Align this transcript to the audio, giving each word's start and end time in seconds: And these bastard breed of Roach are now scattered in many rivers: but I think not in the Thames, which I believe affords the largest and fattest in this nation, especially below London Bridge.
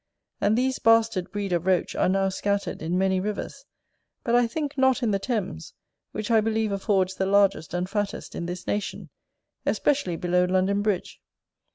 And 0.41 0.57
these 0.57 0.79
bastard 0.79 1.31
breed 1.31 1.53
of 1.53 1.67
Roach 1.67 1.93
are 1.93 2.09
now 2.09 2.29
scattered 2.29 2.81
in 2.81 2.97
many 2.97 3.19
rivers: 3.19 3.67
but 4.23 4.33
I 4.33 4.47
think 4.47 4.75
not 4.75 5.03
in 5.03 5.11
the 5.11 5.19
Thames, 5.19 5.75
which 6.11 6.31
I 6.31 6.41
believe 6.41 6.71
affords 6.71 7.13
the 7.13 7.27
largest 7.27 7.71
and 7.75 7.87
fattest 7.87 8.33
in 8.33 8.47
this 8.47 8.65
nation, 8.65 9.11
especially 9.63 10.15
below 10.15 10.45
London 10.45 10.81
Bridge. 10.81 11.21